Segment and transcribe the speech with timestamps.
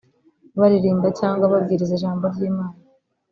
[0.59, 2.77] baririmba cyangwa babwiriza ijambo ry’Imana